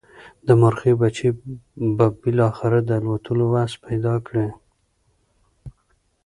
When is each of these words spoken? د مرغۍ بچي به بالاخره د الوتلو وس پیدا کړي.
د 0.45 0.47
مرغۍ 0.61 0.93
بچي 1.01 1.29
به 1.97 2.07
بالاخره 2.21 2.79
د 2.83 2.89
الوتلو 2.99 3.45
وس 3.53 3.73
پیدا 3.85 4.15
کړي. 4.27 4.47